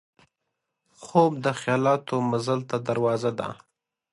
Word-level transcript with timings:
خوب 1.03 1.31
د 1.45 1.47
خیالاتو 1.59 2.15
مزل 2.31 2.59
ته 2.69 2.77
دروازه 2.87 3.31
ده 3.39 3.49